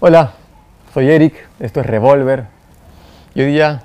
Hola, 0.00 0.34
soy 0.94 1.10
Eric, 1.10 1.34
esto 1.58 1.80
es 1.80 1.86
Revolver 1.86 2.44
hoy 3.34 3.46
día 3.46 3.82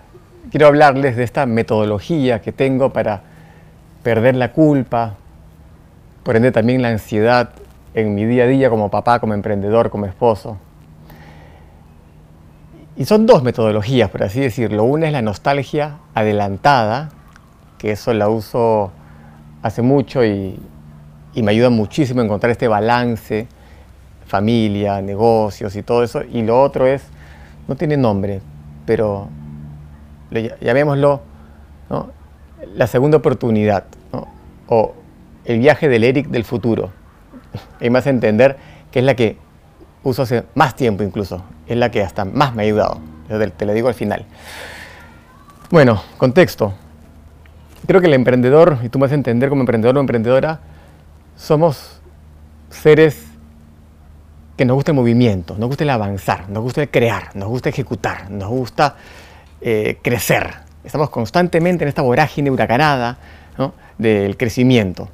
quiero 0.51 0.67
hablarles 0.67 1.15
de 1.15 1.23
esta 1.23 1.47
metodología 1.47 2.39
que 2.39 2.51
tengo 2.51 2.91
para 2.93 3.23
perder 4.03 4.35
la 4.35 4.51
culpa, 4.51 5.15
por 6.21 6.35
ende 6.35 6.51
también 6.51 6.83
la 6.83 6.89
ansiedad 6.89 7.49
en 7.95 8.13
mi 8.13 8.25
día 8.25 8.43
a 8.43 8.45
día 8.45 8.69
como 8.69 8.91
papá, 8.91 9.19
como 9.19 9.33
emprendedor, 9.33 9.89
como 9.89 10.05
esposo. 10.05 10.59
Y 12.95 13.05
son 13.05 13.25
dos 13.25 13.41
metodologías, 13.41 14.11
por 14.11 14.21
así 14.21 14.39
decirlo. 14.39 14.83
Una 14.83 15.07
es 15.07 15.13
la 15.13 15.23
nostalgia 15.23 15.97
adelantada, 16.13 17.09
que 17.79 17.89
eso 17.89 18.13
la 18.13 18.29
uso 18.29 18.91
hace 19.63 19.81
mucho 19.81 20.23
y, 20.23 20.59
me 21.35 21.49
ayuda 21.49 21.71
muchísimo 21.71 22.21
a 22.21 22.25
encontrar 22.25 22.51
este 22.51 22.67
balance, 22.67 23.47
familia, 24.25 25.01
negocios 25.01 25.75
y 25.75 25.83
todo 25.83 26.03
eso. 26.03 26.21
Y 26.23 26.41
lo 26.43 26.61
otro 26.61 26.87
es, 26.87 27.03
no 27.67 27.75
tiene 27.75 27.97
nombre, 27.97 28.41
pero 28.85 29.29
llamémoslo 30.61 31.21
la 32.75 32.87
segunda 32.87 33.17
oportunidad, 33.17 33.85
o 34.67 34.93
el 35.45 35.59
viaje 35.59 35.89
del 35.89 36.03
Eric 36.03 36.27
del 36.27 36.43
futuro. 36.43 36.91
Hay 37.79 37.89
más 37.89 38.07
a 38.07 38.09
entender 38.09 38.57
que 38.91 38.99
es 38.99 39.05
la 39.05 39.15
que 39.15 39.37
uso 40.03 40.23
hace 40.23 40.43
más 40.55 40.75
tiempo 40.75 41.03
incluso, 41.03 41.43
es 41.67 41.77
la 41.77 41.91
que 41.91 42.01
hasta 42.01 42.25
más 42.25 42.55
me 42.55 42.63
ha 42.63 42.65
ayudado. 42.65 42.99
Te 43.57 43.65
lo 43.65 43.73
digo 43.73 43.87
al 43.87 43.93
final. 43.93 44.25
Bueno, 45.69 46.01
contexto 46.17 46.73
creo 47.85 47.99
que 47.99 48.07
el 48.07 48.13
emprendedor, 48.13 48.77
y 48.81 48.89
tú 48.89 48.97
me 48.97 49.03
vas 49.03 49.11
a 49.11 49.15
entender 49.15 49.49
como 49.49 49.61
emprendedor 49.61 49.97
o 49.97 49.99
emprendedora, 49.99 50.61
somos 51.35 51.99
seres 52.69 53.25
que 54.55 54.65
nos 54.65 54.75
gusta 54.75 54.91
el 54.91 54.95
movimiento, 54.95 55.55
nos 55.57 55.67
gusta 55.67 55.83
el 55.83 55.89
avanzar, 55.89 56.49
nos 56.49 56.61
gusta 56.63 56.81
el 56.81 56.89
crear, 56.89 57.35
nos 57.35 57.49
gusta 57.49 57.69
ejecutar, 57.69 58.29
nos 58.29 58.49
gusta 58.49 58.95
eh, 59.61 59.97
crecer. 60.01 60.51
Estamos 60.83 61.09
constantemente 61.09 61.83
en 61.83 61.87
esta 61.87 62.01
vorágine 62.01 62.51
huracanada 62.51 63.17
del 63.97 64.35
crecimiento. 64.37 65.09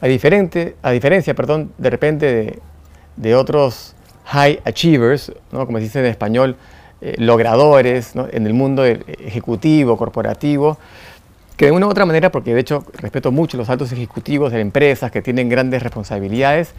A, 0.00 0.06
diferente, 0.06 0.76
a 0.82 0.90
diferencia, 0.90 1.34
perdón, 1.34 1.72
de 1.78 1.90
repente 1.90 2.60
de, 3.16 3.34
otros 3.34 3.94
high 4.26 4.60
achievers, 4.64 5.32
¿no? 5.52 5.64
como 5.66 5.78
se 5.78 5.84
dice 5.84 6.00
en 6.00 6.06
español, 6.06 6.56
eh, 7.00 7.14
logradores 7.18 8.12
en 8.32 8.46
el 8.46 8.54
mundo 8.54 8.84
ejecutivo, 8.84 9.96
corporativo, 9.96 10.78
que 11.56 11.66
de 11.66 11.72
una 11.72 11.86
u 11.86 11.90
otra 11.90 12.04
manera, 12.04 12.30
porque 12.30 12.52
de 12.54 12.60
hecho 12.60 12.84
respeto 12.94 13.30
mucho 13.32 13.56
los 13.56 13.70
altos 13.70 13.92
ejecutivos 13.92 14.52
de 14.52 14.60
empresas 14.60 15.10
que 15.10 15.22
tienen 15.22 15.48
grandes 15.48 15.82
responsabilidades, 15.82 16.74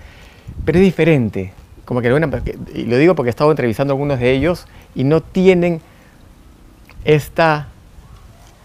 pero 0.65 0.77
es 0.77 0.83
diferente. 0.83 1.53
Como 1.85 2.01
que, 2.01 2.09
lo 2.09 2.97
digo 2.97 3.15
porque 3.15 3.29
he 3.29 3.31
estado 3.31 3.51
entrevistando 3.51 3.93
a 3.93 3.95
algunos 3.95 4.19
de 4.19 4.31
ellos 4.31 4.65
y 4.95 5.03
no 5.03 5.21
tienen 5.21 5.81
esta 7.03 7.67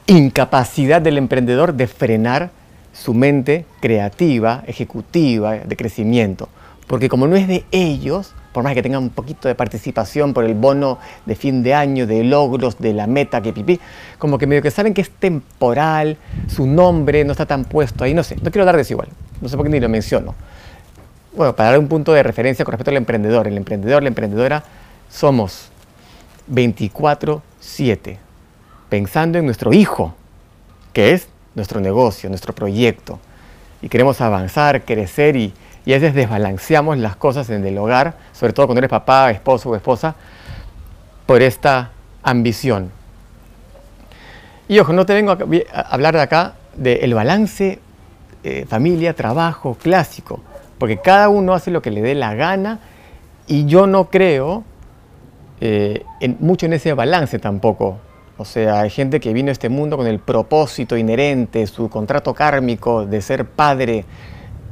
incapacidad 0.06 1.02
del 1.02 1.18
emprendedor 1.18 1.74
de 1.74 1.86
frenar 1.86 2.50
su 2.92 3.14
mente 3.14 3.66
creativa, 3.80 4.64
ejecutiva, 4.66 5.58
de 5.58 5.76
crecimiento. 5.76 6.48
Porque 6.86 7.08
como 7.08 7.28
no 7.28 7.36
es 7.36 7.46
de 7.46 7.64
ellos, 7.70 8.34
por 8.52 8.64
más 8.64 8.74
que 8.74 8.82
tengan 8.82 9.02
un 9.02 9.10
poquito 9.10 9.46
de 9.46 9.54
participación 9.54 10.34
por 10.34 10.44
el 10.44 10.54
bono 10.54 10.98
de 11.26 11.36
fin 11.36 11.62
de 11.62 11.74
año, 11.74 12.06
de 12.06 12.24
logros, 12.24 12.78
de 12.78 12.92
la 12.92 13.06
meta 13.06 13.40
que 13.40 13.52
pipí, 13.52 13.78
como 14.18 14.38
que 14.38 14.46
medio 14.46 14.62
que 14.62 14.72
saben 14.72 14.92
que 14.92 15.02
es 15.02 15.10
temporal, 15.10 16.16
su 16.48 16.66
nombre 16.66 17.24
no 17.24 17.32
está 17.32 17.46
tan 17.46 17.64
puesto 17.64 18.02
ahí, 18.02 18.12
no 18.12 18.24
sé, 18.24 18.36
no 18.42 18.50
quiero 18.50 18.64
dar 18.64 18.76
desigual, 18.76 19.08
no 19.40 19.48
sé 19.48 19.56
por 19.56 19.66
qué 19.66 19.70
ni 19.70 19.78
lo 19.78 19.88
menciono. 19.88 20.34
Bueno, 21.32 21.54
para 21.54 21.70
dar 21.70 21.78
un 21.78 21.88
punto 21.88 22.12
de 22.12 22.22
referencia 22.22 22.64
con 22.64 22.72
respecto 22.72 22.90
al 22.90 22.96
emprendedor, 22.96 23.46
el 23.46 23.56
emprendedor, 23.56 24.02
la 24.02 24.08
emprendedora, 24.08 24.64
somos 25.08 25.70
24/7, 26.48 28.18
pensando 28.88 29.38
en 29.38 29.44
nuestro 29.44 29.72
hijo, 29.72 30.14
que 30.92 31.12
es 31.12 31.28
nuestro 31.54 31.80
negocio, 31.80 32.28
nuestro 32.28 32.52
proyecto, 32.52 33.18
y 33.80 33.88
queremos 33.88 34.20
avanzar, 34.20 34.82
crecer 34.84 35.36
y 35.36 35.54
y 35.84 35.92
a 35.92 35.96
veces 35.96 36.14
desbalanceamos 36.14 36.98
las 36.98 37.16
cosas 37.16 37.48
en 37.50 37.64
el 37.64 37.78
hogar, 37.78 38.14
sobre 38.32 38.52
todo 38.52 38.66
cuando 38.66 38.80
eres 38.80 38.90
papá, 38.90 39.30
esposo 39.30 39.70
o 39.70 39.76
esposa, 39.76 40.14
por 41.26 41.42
esta 41.42 41.90
ambición. 42.22 42.90
Y 44.68 44.78
ojo, 44.78 44.92
no 44.92 45.06
te 45.06 45.14
vengo 45.14 45.32
a 45.32 45.80
hablar 45.80 46.14
de 46.14 46.20
acá 46.20 46.54
del 46.76 47.14
balance 47.14 47.80
eh, 48.44 48.66
familia, 48.68 49.14
trabajo 49.14 49.76
clásico, 49.80 50.40
porque 50.80 50.96
cada 50.96 51.28
uno 51.28 51.54
hace 51.54 51.70
lo 51.70 51.82
que 51.82 51.92
le 51.92 52.00
dé 52.00 52.16
la 52.16 52.34
gana 52.34 52.80
y 53.46 53.66
yo 53.66 53.86
no 53.86 54.10
creo 54.10 54.64
eh, 55.60 56.04
en, 56.20 56.38
mucho 56.40 56.66
en 56.66 56.72
ese 56.72 56.94
balance 56.94 57.38
tampoco. 57.38 57.98
O 58.38 58.46
sea, 58.46 58.80
hay 58.80 58.90
gente 58.90 59.20
que 59.20 59.34
vino 59.34 59.50
a 59.50 59.52
este 59.52 59.68
mundo 59.68 59.98
con 59.98 60.06
el 60.06 60.18
propósito 60.18 60.96
inherente, 60.96 61.66
su 61.66 61.90
contrato 61.90 62.32
kármico 62.32 63.04
de 63.04 63.20
ser 63.20 63.44
padre, 63.44 64.06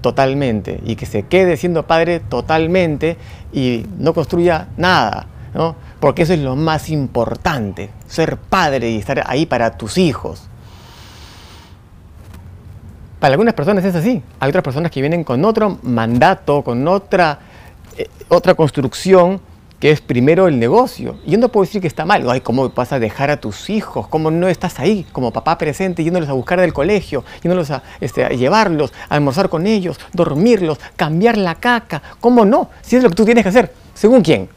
totalmente 0.00 0.80
y 0.84 0.96
que 0.96 1.06
se 1.06 1.24
quede 1.24 1.56
siendo 1.56 1.86
padre 1.86 2.20
totalmente 2.20 3.16
y 3.52 3.84
no 3.98 4.14
construya 4.14 4.68
nada, 4.78 5.26
¿no? 5.54 5.76
Porque 6.00 6.22
eso 6.22 6.32
es 6.32 6.40
lo 6.40 6.56
más 6.56 6.88
importante, 6.88 7.90
ser 8.06 8.38
padre 8.38 8.90
y 8.90 8.96
estar 8.96 9.24
ahí 9.26 9.44
para 9.44 9.76
tus 9.76 9.98
hijos. 9.98 10.48
Para 13.20 13.32
algunas 13.32 13.54
personas 13.54 13.84
es 13.84 13.94
así, 13.94 14.22
hay 14.38 14.48
otras 14.48 14.62
personas 14.62 14.92
que 14.92 15.00
vienen 15.00 15.24
con 15.24 15.44
otro 15.44 15.78
mandato, 15.82 16.62
con 16.62 16.86
otra, 16.86 17.40
eh, 17.96 18.08
otra 18.28 18.54
construcción 18.54 19.40
que 19.80 19.90
es 19.90 20.00
primero 20.00 20.48
el 20.48 20.58
negocio. 20.58 21.16
Y 21.24 21.32
yo 21.32 21.38
no 21.38 21.48
puedo 21.50 21.64
decir 21.64 21.80
que 21.80 21.86
está 21.86 22.04
mal. 22.04 22.28
Ay, 22.28 22.40
¿cómo 22.40 22.68
vas 22.70 22.92
a 22.92 22.98
dejar 22.98 23.30
a 23.30 23.38
tus 23.38 23.70
hijos? 23.70 24.08
¿Cómo 24.08 24.30
no 24.30 24.48
estás 24.48 24.80
ahí 24.80 25.06
como 25.12 25.32
papá 25.32 25.56
presente 25.56 26.02
yéndolos 26.02 26.28
a 26.28 26.32
buscar 26.32 26.60
del 26.60 26.72
colegio, 26.72 27.24
yéndolos 27.42 27.70
a, 27.70 27.82
este, 28.00 28.24
a 28.24 28.30
llevarlos, 28.30 28.92
a 29.08 29.14
almorzar 29.14 29.48
con 29.48 29.66
ellos, 29.66 29.98
dormirlos, 30.12 30.78
cambiar 30.96 31.36
la 31.36 31.54
caca? 31.56 32.02
¿Cómo 32.20 32.44
no? 32.44 32.70
Si 32.82 32.96
es 32.96 33.02
lo 33.02 33.08
que 33.08 33.16
tú 33.16 33.24
tienes 33.24 33.44
que 33.44 33.50
hacer. 33.50 33.72
¿Según 33.94 34.22
quién? 34.22 34.48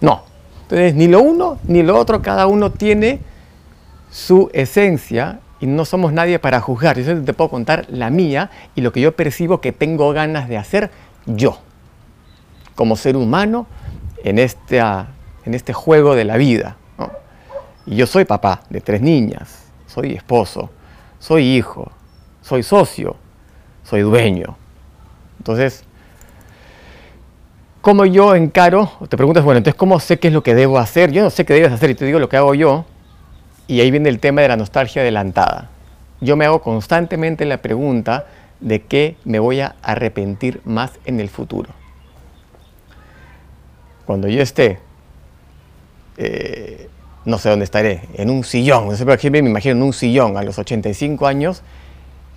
No. 0.00 0.22
Entonces, 0.62 0.94
ni 0.94 1.08
lo 1.08 1.20
uno 1.20 1.58
ni 1.64 1.82
lo 1.82 1.96
otro, 1.96 2.22
cada 2.22 2.46
uno 2.46 2.70
tiene 2.70 3.20
su 4.10 4.50
esencia 4.52 5.40
y 5.60 5.66
no 5.66 5.84
somos 5.84 6.12
nadie 6.12 6.38
para 6.38 6.60
juzgar. 6.60 6.98
Yo 6.98 7.22
te 7.22 7.32
puedo 7.32 7.50
contar 7.50 7.86
la 7.90 8.10
mía 8.10 8.50
y 8.74 8.80
lo 8.80 8.92
que 8.92 9.00
yo 9.00 9.12
percibo 9.12 9.60
que 9.60 9.72
tengo 9.72 10.12
ganas 10.12 10.48
de 10.48 10.56
hacer 10.56 10.90
yo, 11.26 11.58
como 12.74 12.96
ser 12.96 13.16
humano, 13.16 13.66
en, 14.24 14.38
en 14.38 15.54
este 15.54 15.72
juego 15.72 16.14
de 16.14 16.24
la 16.24 16.36
vida. 16.36 16.76
Y 17.86 17.96
yo 17.96 18.06
soy 18.06 18.24
papá 18.24 18.62
de 18.70 18.80
tres 18.80 19.00
niñas, 19.00 19.64
soy 19.86 20.12
esposo, 20.12 20.70
soy 21.18 21.56
hijo, 21.56 21.90
soy 22.40 22.62
socio, 22.62 23.16
soy 23.84 24.02
dueño. 24.02 24.56
Entonces, 25.38 25.84
¿cómo 27.80 28.04
yo 28.04 28.34
encaro? 28.34 28.90
Te 29.08 29.16
preguntas, 29.16 29.42
bueno, 29.42 29.58
entonces, 29.58 29.78
¿cómo 29.78 29.98
sé 30.00 30.18
qué 30.18 30.28
es 30.28 30.34
lo 30.34 30.42
que 30.42 30.54
debo 30.54 30.78
hacer? 30.78 31.10
Yo 31.10 31.22
no 31.22 31.30
sé 31.30 31.44
qué 31.44 31.54
debes 31.54 31.72
hacer 31.72 31.90
y 31.90 31.94
te 31.94 32.04
digo 32.04 32.18
lo 32.18 32.28
que 32.28 32.36
hago 32.36 32.54
yo. 32.54 32.84
Y 33.70 33.80
ahí 33.80 33.90
viene 33.90 34.08
el 34.08 34.18
tema 34.18 34.42
de 34.42 34.48
la 34.48 34.56
nostalgia 34.56 35.02
adelantada. 35.02 35.70
Yo 36.20 36.36
me 36.36 36.44
hago 36.44 36.60
constantemente 36.60 37.44
la 37.44 37.62
pregunta 37.62 38.26
de 38.60 38.82
qué 38.82 39.16
me 39.24 39.38
voy 39.38 39.60
a 39.60 39.76
arrepentir 39.82 40.60
más 40.64 40.98
en 41.06 41.20
el 41.20 41.30
futuro 41.30 41.70
cuando 44.10 44.26
yo 44.26 44.42
esté, 44.42 44.80
eh, 46.16 46.88
no 47.24 47.38
sé 47.38 47.48
dónde 47.48 47.64
estaré, 47.64 48.08
en 48.14 48.28
un 48.28 48.42
sillón, 48.42 48.88
no 48.88 48.96
sé 48.96 49.06
por 49.06 49.16
qué 49.16 49.30
me 49.30 49.38
imagino 49.38 49.76
en 49.76 49.82
un 49.84 49.92
sillón 49.92 50.36
a 50.36 50.42
los 50.42 50.58
85 50.58 51.28
años, 51.28 51.62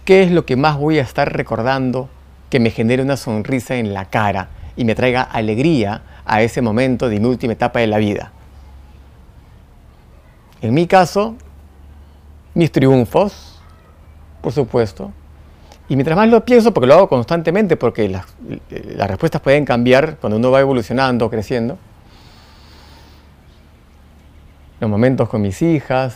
¿qué 0.05 0.21
es 0.21 0.29
lo 0.29 0.45
que 0.45 0.55
más 0.55 0.77
voy 0.77 1.00
a 1.00 1.01
estar 1.01 1.33
recordando 1.35 2.09
que 2.51 2.59
me 2.59 2.69
genere 2.69 3.01
una 3.01 3.17
sonrisa 3.17 3.73
en 3.77 3.91
la 3.91 4.05
cara 4.05 4.50
y 4.75 4.85
me 4.85 4.94
traiga 4.94 5.23
alegría 5.23 6.03
a 6.25 6.44
ese 6.44 6.61
momento 6.61 7.09
de 7.09 7.19
mi 7.19 7.25
última 7.25 7.53
etapa 7.53 7.79
de 7.79 7.88
la 7.88 7.97
vida? 7.97 8.31
En 10.63 10.74
mi 10.74 10.88
caso, 10.88 11.36
mis 12.54 12.71
triunfos, 12.71 13.60
por 14.42 14.54
supuesto, 14.54 15.12
y 15.89 15.98
mientras 15.98 16.15
más 16.15 16.30
lo 16.30 16.45
pienso, 16.45 16.74
porque 16.74 16.88
lo 16.88 16.94
hago 16.94 17.10
constantemente, 17.10 17.75
porque 17.75 18.07
las, 18.07 18.25
respuestas 19.10 19.42
pueden 19.42 19.65
cambiar 19.65 20.15
cuando 20.19 20.38
uno 20.38 20.51
va 20.51 20.62
evolucionando, 20.62 21.30
creciendo. 21.30 21.77
Los 24.80 24.89
momentos 24.89 25.27
con 25.27 25.42
mis 25.42 25.62
hijas, 25.62 26.15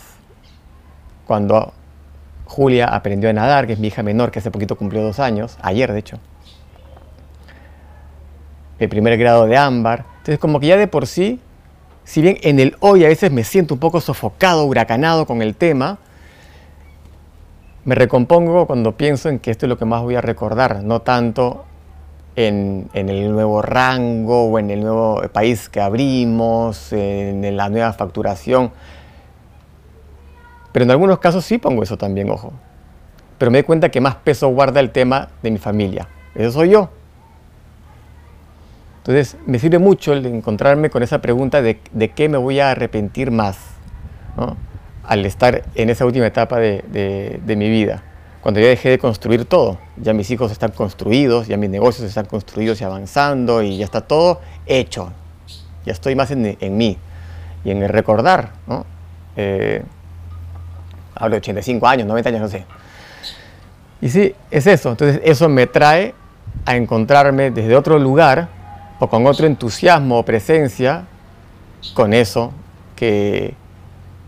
cuando 1.25 1.73
Julia 2.45 2.85
aprendió 2.85 3.29
a 3.29 3.33
nadar, 3.33 3.67
que 3.67 3.73
es 3.73 3.79
mi 3.79 3.87
hija 3.87 4.01
menor, 4.01 4.31
que 4.31 4.39
hace 4.39 4.49
poquito 4.49 4.77
cumplió 4.77 5.03
dos 5.03 5.19
años, 5.19 5.57
ayer 5.61 5.91
de 5.91 5.99
hecho. 5.99 6.19
El 8.79 8.87
primer 8.87 9.17
grado 9.17 9.45
de 9.45 9.57
ámbar. 9.57 10.05
Entonces 10.19 10.39
como 10.39 10.61
que 10.61 10.67
ya 10.67 10.77
de 10.77 10.87
por 10.87 11.05
sí, 11.05 11.41
si 12.07 12.21
bien 12.21 12.37
en 12.41 12.61
el 12.61 12.77
hoy 12.79 13.03
a 13.03 13.09
veces 13.09 13.33
me 13.33 13.43
siento 13.43 13.73
un 13.73 13.81
poco 13.81 13.99
sofocado, 13.99 14.63
huracanado 14.63 15.25
con 15.25 15.41
el 15.41 15.55
tema, 15.55 15.97
me 17.83 17.95
recompongo 17.95 18.65
cuando 18.65 18.95
pienso 18.95 19.27
en 19.27 19.39
que 19.39 19.51
esto 19.51 19.65
es 19.65 19.69
lo 19.69 19.77
que 19.77 19.83
más 19.83 20.01
voy 20.03 20.15
a 20.15 20.21
recordar, 20.21 20.83
no 20.83 21.01
tanto 21.01 21.65
en, 22.37 22.89
el 22.93 23.29
nuevo 23.33 23.61
rango 23.61 24.45
o 24.45 24.57
en 24.57 24.71
el 24.71 24.79
nuevo 24.79 25.21
país 25.33 25.67
que 25.67 25.81
abrimos, 25.81 26.93
en 26.93 27.57
la 27.57 27.67
nueva 27.67 27.91
facturación. 27.91 28.71
Pero 30.71 30.85
en 30.85 30.91
algunos 30.91 31.19
casos 31.19 31.43
sí 31.43 31.57
pongo 31.57 31.83
eso 31.83 31.97
también, 31.97 32.29
ojo. 32.29 32.53
Pero 33.37 33.51
me 33.51 33.57
doy 33.57 33.63
cuenta 33.63 33.89
que 33.89 33.99
más 33.99 34.15
peso 34.15 34.47
guarda 34.47 34.79
el 34.79 34.91
tema 34.91 35.27
de 35.43 35.51
mi 35.51 35.57
familia. 35.57 36.07
Eso 36.35 36.53
soy 36.53 36.69
yo. 36.69 36.89
Entonces, 39.07 39.37
me 39.45 39.57
sirve 39.57 39.79
mucho 39.79 40.13
el 40.13 40.25
encontrarme 40.25 40.89
con 40.89 41.01
esa 41.01 41.21
pregunta 41.21 41.61
de, 41.61 41.79
de 41.93 42.09
qué 42.09 42.27
me 42.27 42.37
voy 42.37 42.59
a 42.59 42.71
arrepentir 42.71 43.31
más 43.31 43.57
al 45.03 45.25
estar 45.25 45.63
en 45.75 45.89
esa 45.89 46.05
última 46.05 46.27
etapa 46.27 46.59
de, 46.59 47.39
de 47.43 47.55
mi 47.55 47.69
vida 47.69 48.03
cuando 48.47 48.61
ya 48.61 48.67
dejé 48.67 48.91
de 48.91 48.97
construir 48.97 49.43
todo, 49.43 49.77
ya 49.97 50.13
mis 50.13 50.31
hijos 50.31 50.53
están 50.53 50.71
construidos, 50.71 51.47
ya 51.47 51.57
mis 51.57 51.69
negocios 51.69 52.07
están 52.07 52.27
construidos 52.27 52.79
y 52.79 52.85
avanzando 52.85 53.61
y 53.61 53.77
ya 53.77 53.83
está 53.83 53.99
todo 53.99 54.39
hecho. 54.65 55.11
Ya 55.85 55.91
estoy 55.91 56.15
más 56.15 56.31
en, 56.31 56.77
mí 56.77 56.97
y 57.65 57.71
en 57.71 57.83
el 57.83 57.89
recordar. 57.89 58.51
¿no? 58.65 58.85
Eh, 59.35 59.83
hablo 61.13 61.33
de 61.33 61.39
85 61.39 61.87
años, 61.87 62.07
90 62.07 62.29
años, 62.29 62.41
no 62.41 62.47
sé. 62.47 62.63
Y 63.99 64.07
sí, 64.07 64.33
es 64.49 64.65
eso. 64.65 64.91
Entonces 64.91 65.19
eso 65.25 65.49
me 65.49 65.67
trae 65.67 66.13
a 66.65 66.77
encontrarme 66.77 67.51
desde 67.51 67.75
otro 67.75 67.99
lugar 67.99 68.47
o 68.99 69.07
con 69.07 69.25
otro 69.27 69.47
entusiasmo 69.47 70.19
o 70.19 70.23
presencia 70.23 71.05
con 71.93 72.13
eso 72.13 72.51
que, 72.95 73.53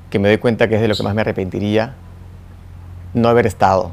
que 0.09 0.19
me 0.19 0.27
doy 0.27 0.37
cuenta 0.37 0.67
que 0.67 0.75
es 0.75 0.81
de 0.81 0.87
lo 0.87 0.95
que 0.95 1.03
más 1.03 1.15
me 1.15 1.21
arrepentiría 1.21 1.95
no 3.13 3.27
haber 3.29 3.47
estado 3.47 3.91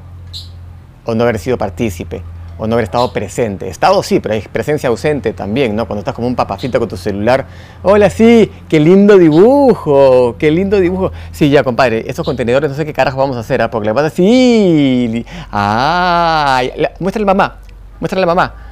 o 1.06 1.14
no 1.14 1.22
haber 1.22 1.38
sido 1.38 1.56
partícipe, 1.56 2.22
o 2.58 2.66
no 2.66 2.74
haber 2.74 2.84
estado 2.84 3.12
presente. 3.12 3.68
Estado 3.68 4.02
sí, 4.02 4.18
pero 4.18 4.34
hay 4.34 4.40
presencia 4.40 4.88
ausente 4.88 5.32
también, 5.32 5.76
¿no? 5.76 5.86
Cuando 5.86 6.00
estás 6.00 6.14
como 6.14 6.26
un 6.26 6.34
papacito 6.34 6.78
con 6.78 6.88
tu 6.88 6.96
celular. 6.96 7.46
Hola, 7.82 8.10
sí, 8.10 8.50
qué 8.68 8.80
lindo 8.80 9.16
dibujo, 9.16 10.36
qué 10.38 10.50
lindo 10.50 10.80
dibujo. 10.80 11.12
Sí, 11.30 11.48
ya, 11.48 11.62
compadre, 11.62 12.04
estos 12.08 12.24
contenedores 12.24 12.70
no 12.70 12.76
sé 12.76 12.84
qué 12.84 12.92
carajo 12.92 13.18
vamos 13.18 13.36
a 13.36 13.40
hacer, 13.40 13.62
¿ah? 13.62 13.70
porque 13.70 13.88
le 13.88 13.94
pasa 13.94 14.08
así. 14.08 15.24
Ah, 15.52 16.60
muéstrale 16.98 17.24
a 17.24 17.26
la 17.26 17.34
mamá, 17.34 17.56
muéstrale 18.00 18.24
a 18.24 18.26
la 18.26 18.34
mamá. 18.34 18.65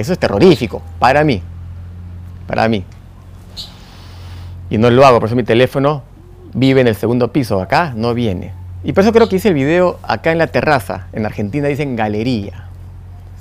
Eso 0.00 0.14
es 0.14 0.18
terrorífico, 0.18 0.80
para 0.98 1.24
mí, 1.24 1.42
para 2.46 2.66
mí. 2.70 2.84
Y 4.70 4.78
no 4.78 4.88
lo 4.88 5.04
hago, 5.04 5.20
por 5.20 5.28
eso 5.28 5.36
mi 5.36 5.42
teléfono 5.42 6.02
vive 6.54 6.80
en 6.80 6.88
el 6.88 6.96
segundo 6.96 7.30
piso, 7.30 7.60
acá 7.60 7.92
no 7.94 8.14
viene. 8.14 8.54
Y 8.82 8.94
por 8.94 9.04
eso 9.04 9.12
creo 9.12 9.28
que 9.28 9.36
hice 9.36 9.48
el 9.48 9.54
video 9.54 9.98
acá 10.02 10.32
en 10.32 10.38
la 10.38 10.46
terraza. 10.46 11.08
En 11.12 11.26
Argentina 11.26 11.68
dicen 11.68 11.96
galería. 11.96 12.64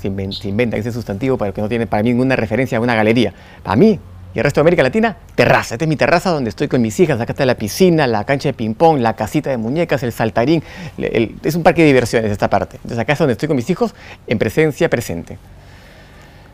Se 0.01 0.09
inventa, 0.09 0.75
ese 0.75 0.91
sustantivo 0.91 1.37
para 1.37 1.53
que 1.53 1.61
no 1.61 1.69
tiene 1.69 1.87
para 1.87 2.03
mí 2.03 2.09
ninguna 2.09 2.35
referencia 2.35 2.77
a 2.77 2.81
una 2.81 2.93
galería. 2.93 3.33
Para 3.63 3.77
mí 3.77 3.97
y 4.35 4.39
el 4.39 4.43
resto 4.43 4.59
de 4.59 4.63
América 4.63 4.83
Latina, 4.83 5.15
terraza. 5.35 5.75
Esta 5.75 5.85
es 5.85 5.89
mi 5.89 5.95
terraza 5.95 6.29
donde 6.29 6.49
estoy 6.49 6.67
con 6.67 6.81
mis 6.81 6.99
hijas. 6.99 7.21
Acá 7.21 7.31
está 7.31 7.45
la 7.45 7.55
piscina, 7.55 8.05
la 8.05 8.25
cancha 8.25 8.49
de 8.49 8.53
ping-pong, 8.53 8.99
la 8.99 9.15
casita 9.15 9.49
de 9.49 9.55
muñecas, 9.55 10.03
el 10.03 10.11
saltarín. 10.11 10.61
es 10.97 11.55
un 11.55 11.63
parque 11.63 11.83
de 11.83 11.87
diversiones 11.87 12.29
esta 12.31 12.49
parte. 12.49 12.75
Entonces 12.75 12.99
acá 12.99 13.13
es 13.13 13.19
donde 13.19 13.31
estoy 13.31 13.47
con 13.47 13.55
mis 13.55 13.69
hijos 13.69 13.95
en 14.27 14.37
presencia 14.37 14.89
presente. 14.89 15.37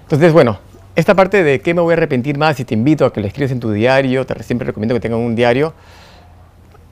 Entonces, 0.05 0.33
bueno, 0.33 0.59
esta 0.95 1.15
parte 1.15 1.43
de 1.43 1.61
qué 1.61 1.73
me 1.73 1.81
voy 1.81 1.93
a 1.93 1.97
arrepentir 1.97 2.37
más 2.37 2.59
y 2.59 2.65
te 2.65 2.75
invito 2.75 3.05
a 3.05 3.11
que 3.11 3.21
lo 3.21 3.27
escribas 3.27 3.51
en 3.51 3.59
tu 3.59 3.71
diario. 3.71 4.25
Te 4.25 4.41
siempre 4.43 4.67
recomiendo 4.67 4.93
que 4.93 4.99
tengan 4.99 5.19
un 5.19 5.35
diario. 5.35 5.73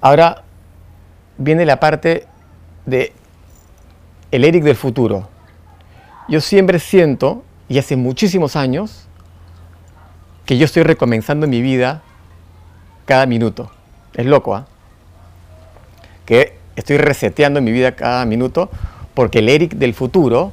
Ahora, 0.01 0.43
viene 1.37 1.65
la 1.65 1.79
parte 1.79 2.25
de 2.85 3.13
el 4.31 4.43
Eric 4.43 4.63
del 4.63 4.75
futuro. 4.75 5.29
Yo 6.27 6.41
siempre 6.41 6.79
siento, 6.79 7.43
y 7.69 7.77
hace 7.77 7.95
muchísimos 7.95 8.55
años, 8.55 9.07
que 10.45 10.57
yo 10.57 10.65
estoy 10.65 10.81
recomenzando 10.83 11.47
mi 11.47 11.61
vida 11.61 12.01
cada 13.05 13.27
minuto. 13.27 13.71
Es 14.15 14.25
loco, 14.25 14.55
¿ah? 14.55 14.65
Que 16.25 16.57
estoy 16.75 16.97
reseteando 16.97 17.61
mi 17.61 17.71
vida 17.71 17.93
cada 17.93 18.25
minuto 18.25 18.69
porque 19.13 19.39
el 19.39 19.49
Eric 19.49 19.75
del 19.75 19.93
futuro 19.93 20.51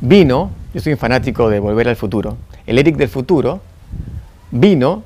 vino, 0.00 0.50
yo 0.74 0.80
soy 0.80 0.92
un 0.92 0.98
fanático 0.98 1.48
de 1.48 1.60
volver 1.60 1.88
al 1.88 1.94
futuro, 1.94 2.36
el 2.66 2.78
Eric 2.80 2.96
del 2.96 3.08
futuro 3.08 3.60
vino 4.50 5.04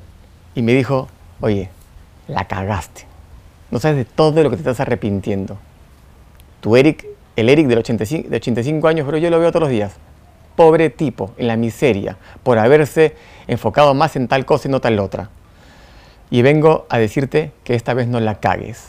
y 0.55 0.63
me 0.63 0.73
dijo, 0.73 1.07
oye, 1.41 1.69
la 2.27 2.47
cagaste. 2.47 3.05
No 3.69 3.79
sabes 3.79 3.97
de 3.97 4.05
todo 4.05 4.41
lo 4.41 4.49
que 4.49 4.55
te 4.55 4.61
estás 4.61 4.79
arrepintiendo. 4.79 5.57
Tu 6.59 6.75
Eric, 6.75 7.05
el 7.35 7.49
Eric 7.49 7.67
del 7.67 7.77
85, 7.77 8.29
de 8.29 8.37
85 8.37 8.87
años, 8.87 9.05
pero 9.05 9.19
yo 9.19 9.29
lo 9.29 9.39
veo 9.39 9.51
todos 9.51 9.61
los 9.61 9.69
días. 9.69 9.93
Pobre 10.55 10.89
tipo, 10.89 11.33
en 11.37 11.47
la 11.47 11.55
miseria, 11.55 12.17
por 12.41 12.57
haberse 12.57 13.15
enfocado 13.47 13.93
más 13.93 14.15
en 14.15 14.27
tal 14.27 14.45
cosa 14.45 14.67
y 14.67 14.71
no 14.71 14.81
tal 14.81 14.97
otra. 14.97 15.29
Y 16.31 16.41
vengo 16.41 16.87
a 16.89 16.97
decirte 16.97 17.51
que 17.63 17.75
esta 17.75 17.93
vez 17.93 18.07
no 18.07 18.19
la 18.19 18.39
cagues. 18.39 18.87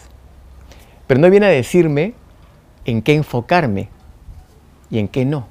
Pero 1.07 1.21
no 1.21 1.29
viene 1.29 1.45
a 1.47 1.51
decirme 1.51 2.15
en 2.87 3.03
qué 3.03 3.15
enfocarme 3.15 3.91
y 4.91 4.99
en 4.99 5.09
qué 5.09 5.27
no. 5.27 5.50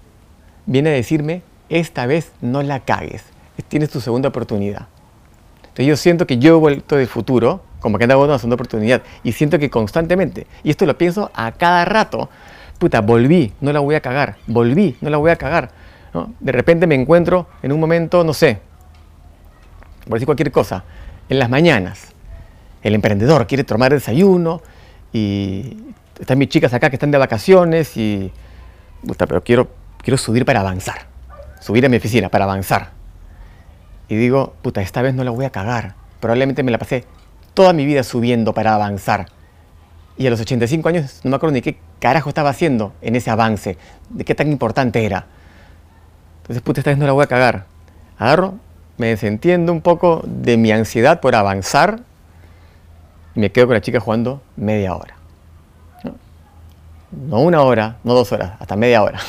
Viene 0.69 0.91
a 0.91 0.93
decirme, 0.93 1.41
esta 1.67 2.05
vez 2.05 2.31
no 2.41 2.61
la 2.61 2.81
cagues. 2.81 3.23
Tienes 3.69 3.89
tu 3.89 4.01
segunda 4.01 4.29
oportunidad. 4.29 4.85
Entonces 5.63 5.87
yo 5.87 5.97
siento 5.97 6.27
que 6.27 6.37
yo 6.37 6.57
he 6.57 6.59
vuelto 6.59 6.95
del 6.95 7.07
futuro 7.07 7.63
como 7.79 7.97
que 7.97 8.03
andaba 8.03 8.23
una 8.23 8.37
segunda 8.37 8.53
oportunidad. 8.53 9.01
Y 9.23 9.31
siento 9.31 9.57
que 9.57 9.71
constantemente, 9.71 10.45
y 10.63 10.69
esto 10.69 10.85
lo 10.85 10.95
pienso 10.95 11.31
a 11.33 11.53
cada 11.53 11.85
rato, 11.85 12.29
puta, 12.77 13.01
volví, 13.01 13.51
no 13.61 13.73
la 13.73 13.79
voy 13.79 13.95
a 13.95 14.01
cagar, 14.01 14.37
volví, 14.45 14.95
no 15.01 15.09
la 15.09 15.17
voy 15.17 15.31
a 15.31 15.37
cagar. 15.37 15.71
De 16.39 16.51
repente 16.51 16.85
me 16.85 16.93
encuentro 16.93 17.47
en 17.63 17.71
un 17.71 17.79
momento, 17.79 18.23
no 18.23 18.33
sé, 18.33 18.59
por 20.03 20.13
decir 20.13 20.27
cualquier 20.27 20.51
cosa, 20.51 20.83
en 21.29 21.39
las 21.39 21.49
mañanas. 21.49 22.13
El 22.83 22.93
emprendedor 22.93 23.47
quiere 23.47 23.63
tomar 23.63 23.91
desayuno 23.91 24.61
y 25.11 25.77
están 26.19 26.37
mis 26.37 26.49
chicas 26.49 26.75
acá 26.75 26.91
que 26.91 26.97
están 26.97 27.09
de 27.09 27.17
vacaciones 27.17 27.97
y, 27.97 28.31
puta, 29.03 29.25
pero 29.25 29.43
quiero, 29.43 29.78
quiero 30.01 30.17
subir 30.17 30.45
para 30.45 30.61
avanzar, 30.61 31.07
subir 31.59 31.85
a 31.85 31.89
mi 31.89 31.97
oficina 31.97 32.29
para 32.29 32.45
avanzar. 32.45 32.91
Y 34.07 34.15
digo, 34.15 34.53
puta, 34.61 34.81
esta 34.81 35.01
vez 35.01 35.13
no 35.13 35.23
la 35.23 35.31
voy 35.31 35.45
a 35.45 35.51
cagar. 35.51 35.95
Probablemente 36.19 36.63
me 36.63 36.71
la 36.71 36.79
pasé 36.79 37.05
toda 37.53 37.73
mi 37.73 37.85
vida 37.85 38.03
subiendo 38.03 38.53
para 38.53 38.73
avanzar. 38.73 39.27
Y 40.17 40.27
a 40.27 40.29
los 40.29 40.41
85 40.41 40.89
años 40.89 41.21
no 41.23 41.29
me 41.29 41.35
acuerdo 41.35 41.53
ni 41.53 41.61
qué 41.61 41.77
carajo 41.99 42.29
estaba 42.29 42.49
haciendo 42.49 42.93
en 43.01 43.15
ese 43.15 43.29
avance, 43.29 43.77
de 44.09 44.25
qué 44.25 44.35
tan 44.35 44.51
importante 44.51 45.05
era. 45.05 45.27
Entonces, 46.41 46.61
puta, 46.63 46.81
esta 46.81 46.91
vez 46.91 46.97
no 46.97 47.05
la 47.05 47.13
voy 47.13 47.23
a 47.23 47.27
cagar. 47.27 47.65
Agarro, 48.17 48.55
me 48.97 49.07
desentiendo 49.07 49.71
un 49.71 49.81
poco 49.81 50.21
de 50.25 50.57
mi 50.57 50.71
ansiedad 50.71 51.21
por 51.21 51.35
avanzar 51.35 52.01
y 53.35 53.39
me 53.39 53.51
quedo 53.51 53.67
con 53.67 53.75
la 53.75 53.81
chica 53.81 53.99
jugando 53.99 54.41
media 54.57 54.95
hora. 54.95 55.15
¿No? 56.03 56.15
no 57.11 57.39
una 57.41 57.61
hora, 57.61 57.97
no 58.03 58.13
dos 58.13 58.31
horas, 58.31 58.53
hasta 58.59 58.75
media 58.75 59.03
hora. 59.03 59.19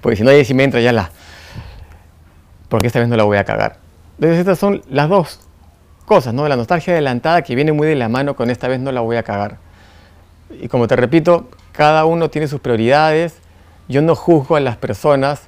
Porque 0.00 0.16
si 0.16 0.22
no, 0.22 0.30
ahí 0.30 0.44
si 0.44 0.54
me 0.54 0.64
entra 0.64 0.80
ya 0.80 0.92
la... 0.92 1.10
Porque 2.68 2.86
esta 2.86 3.00
vez 3.00 3.08
no 3.08 3.16
la 3.16 3.24
voy 3.24 3.36
a 3.36 3.44
cagar. 3.44 3.78
Entonces, 4.16 4.38
estas 4.38 4.58
son 4.58 4.82
las 4.88 5.08
dos 5.08 5.40
cosas, 6.04 6.34
¿no? 6.34 6.46
La 6.48 6.56
nostalgia 6.56 6.92
adelantada 6.92 7.42
que 7.42 7.54
viene 7.54 7.72
muy 7.72 7.86
de 7.86 7.94
la 7.94 8.08
mano 8.08 8.36
con 8.36 8.50
esta 8.50 8.68
vez 8.68 8.80
no 8.80 8.92
la 8.92 9.00
voy 9.00 9.16
a 9.16 9.22
cagar. 9.22 9.58
Y 10.60 10.68
como 10.68 10.86
te 10.86 10.96
repito, 10.96 11.48
cada 11.72 12.04
uno 12.04 12.30
tiene 12.30 12.48
sus 12.48 12.60
prioridades. 12.60 13.38
Yo 13.88 14.02
no 14.02 14.14
juzgo 14.14 14.56
a 14.56 14.60
las 14.60 14.76
personas 14.76 15.42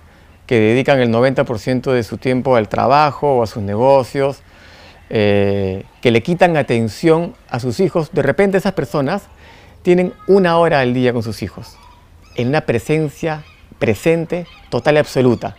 que 0.47 0.61
dedican 0.61 1.01
el 1.01 1.11
90% 1.13 1.93
de 1.93 2.03
su 2.03 2.19
tiempo 2.19 2.57
al 2.57 2.69
trabajo 2.69 3.37
o 3.37 3.43
a 3.43 3.47
sus 3.47 3.63
negocios, 3.63 4.43
eh, 5.11 5.85
que 6.01 6.11
le 6.11 6.23
quitan 6.23 6.57
atención 6.57 7.35
a 7.49 7.61
sus 7.61 7.81
hijos. 7.81 8.11
De 8.13 8.23
repente 8.23 8.59
esas 8.59 8.73
personas 8.73 9.25
tienen 9.83 10.13
una 10.27 10.59
hora 10.59 10.81
al 10.81 10.95
día 10.95 11.13
con 11.13 11.23
sus 11.23 11.43
hijos, 11.43 11.77
en 12.37 12.49
una 12.49 12.63
presencia 12.63 13.45
presente, 13.79 14.47
total 14.71 14.97
y 14.97 14.99
absoluta. 14.99 15.57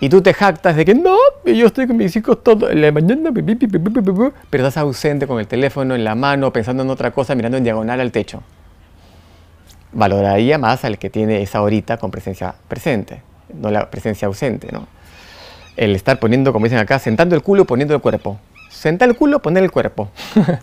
Y 0.00 0.08
tú 0.08 0.22
te 0.22 0.32
jactas 0.32 0.76
de 0.76 0.84
que 0.86 0.94
no, 0.94 1.16
yo 1.44 1.66
estoy 1.66 1.86
con 1.86 1.98
mis 1.98 2.16
hijos 2.16 2.42
todo 2.42 2.70
en 2.70 2.80
la 2.80 2.90
mañana, 2.90 3.30
pero 3.32 4.66
estás 4.66 4.78
ausente 4.78 5.26
con 5.26 5.38
el 5.38 5.46
teléfono 5.46 5.94
en 5.94 6.04
la 6.04 6.14
mano, 6.14 6.50
pensando 6.52 6.82
en 6.82 6.90
otra 6.90 7.10
cosa, 7.10 7.34
mirando 7.34 7.58
en 7.58 7.64
diagonal 7.64 8.00
al 8.00 8.10
techo. 8.10 8.42
Valoraría 9.92 10.56
más 10.56 10.84
al 10.86 10.98
que 10.98 11.10
tiene 11.10 11.42
esa 11.42 11.60
horita 11.60 11.98
con 11.98 12.10
presencia 12.10 12.54
presente, 12.66 13.22
no 13.52 13.70
la 13.70 13.90
presencia 13.90 14.26
ausente, 14.26 14.68
¿no? 14.72 14.86
El 15.76 15.94
estar 15.94 16.18
poniendo, 16.18 16.52
como 16.54 16.64
dicen 16.64 16.78
acá, 16.78 16.98
sentando 16.98 17.34
el 17.36 17.42
culo, 17.42 17.66
poniendo 17.66 17.94
el 17.94 18.00
cuerpo. 18.00 18.38
Sentar 18.70 19.08
el 19.08 19.16
culo, 19.16 19.42
poner 19.42 19.62
el 19.62 19.70
cuerpo. 19.70 20.10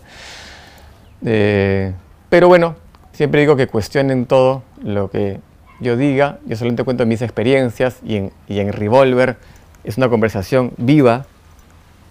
Eh, 1.26 1.92
pero 2.28 2.46
bueno, 2.46 2.76
siempre 3.10 3.40
digo 3.40 3.56
que 3.56 3.66
cuestionen 3.66 4.26
todo 4.26 4.62
lo 4.80 5.10
que 5.10 5.40
yo 5.80 5.96
diga, 5.96 6.38
yo 6.46 6.56
solamente 6.56 6.84
cuento 6.84 7.06
mis 7.06 7.22
experiencias 7.22 7.98
y 8.04 8.16
en, 8.16 8.32
y 8.48 8.58
en 8.60 8.72
Revolver 8.72 9.36
es 9.84 9.96
una 9.96 10.08
conversación 10.08 10.72
viva, 10.76 11.26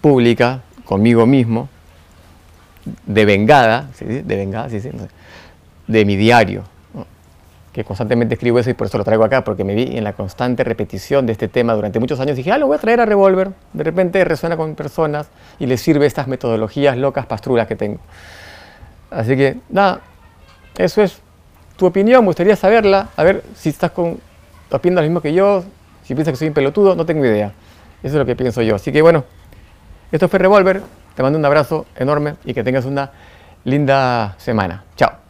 pública, 0.01 0.61
conmigo 0.85 1.25
mismo, 1.25 1.69
de 3.05 3.25
vengada, 3.25 3.89
de 3.99 4.35
vengada, 4.35 4.69
sí, 4.69 4.79
sí, 4.79 4.89
de 5.87 6.05
mi 6.05 6.15
diario, 6.15 6.63
que 7.73 7.83
constantemente 7.83 8.35
escribo 8.35 8.57
eso 8.59 8.69
y 8.69 8.73
por 8.73 8.87
eso 8.87 8.97
lo 8.97 9.03
traigo 9.03 9.23
acá, 9.23 9.43
porque 9.43 9.63
me 9.63 9.75
vi 9.75 9.97
en 9.97 10.03
la 10.03 10.13
constante 10.13 10.63
repetición 10.63 11.25
de 11.25 11.33
este 11.33 11.47
tema 11.47 11.73
durante 11.73 11.99
muchos 11.99 12.19
años. 12.19 12.35
Dije, 12.35 12.51
ah, 12.51 12.57
lo 12.57 12.67
voy 12.67 12.77
a 12.77 12.79
traer 12.79 13.01
a 13.01 13.05
Revolver. 13.05 13.51
De 13.73 13.83
repente 13.83 14.23
resuena 14.23 14.57
con 14.57 14.73
personas 14.73 15.29
y 15.59 15.67
les 15.67 15.79
sirve 15.79 16.07
estas 16.07 16.27
metodologías 16.27 16.97
locas, 16.97 17.27
pastrulas 17.27 17.67
que 17.67 17.75
tengo. 17.75 17.99
Así 19.11 19.35
que, 19.37 19.57
nada, 19.69 20.01
eso 20.77 21.03
es 21.03 21.21
tu 21.77 21.85
opinión, 21.85 22.21
me 22.21 22.27
gustaría 22.27 22.55
saberla, 22.55 23.09
a 23.15 23.23
ver 23.23 23.43
si 23.55 23.69
estás 23.69 23.91
con, 23.91 24.19
opinas 24.71 24.97
lo 24.97 25.01
mismo 25.03 25.21
que 25.21 25.33
yo, 25.33 25.63
si 26.03 26.15
piensas 26.15 26.33
que 26.33 26.37
soy 26.37 26.47
un 26.49 26.53
pelotudo, 26.53 26.95
no 26.95 27.05
tengo 27.05 27.23
idea. 27.23 27.53
Eso 28.03 28.15
es 28.15 28.19
lo 28.19 28.25
que 28.25 28.35
pienso 28.35 28.61
yo. 28.61 28.75
Así 28.75 28.91
que 28.91 29.01
bueno, 29.01 29.23
esto 30.11 30.27
fue 30.27 30.39
Revolver, 30.39 30.81
te 31.15 31.23
mando 31.23 31.39
un 31.39 31.45
abrazo 31.45 31.85
enorme 31.95 32.35
y 32.45 32.53
que 32.53 32.63
tengas 32.63 32.85
una 32.85 33.11
linda 33.63 34.35
semana. 34.37 34.83
Chao. 34.95 35.26